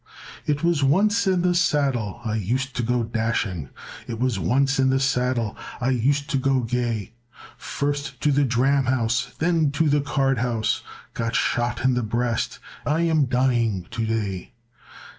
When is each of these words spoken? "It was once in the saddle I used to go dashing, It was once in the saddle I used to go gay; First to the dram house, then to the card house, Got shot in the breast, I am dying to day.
"It 0.47 0.63
was 0.63 0.83
once 0.83 1.27
in 1.27 1.43
the 1.43 1.53
saddle 1.53 2.21
I 2.25 2.33
used 2.33 2.75
to 2.77 2.81
go 2.81 3.03
dashing, 3.03 3.69
It 4.07 4.19
was 4.19 4.39
once 4.39 4.79
in 4.79 4.89
the 4.89 4.99
saddle 4.99 5.55
I 5.79 5.89
used 5.91 6.27
to 6.31 6.37
go 6.39 6.61
gay; 6.61 7.13
First 7.55 8.19
to 8.21 8.31
the 8.31 8.43
dram 8.43 8.85
house, 8.85 9.31
then 9.37 9.69
to 9.73 9.89
the 9.89 10.01
card 10.01 10.39
house, 10.39 10.81
Got 11.13 11.35
shot 11.35 11.81
in 11.85 11.93
the 11.93 12.01
breast, 12.01 12.57
I 12.83 13.01
am 13.01 13.25
dying 13.25 13.85
to 13.91 14.03
day. 14.03 14.53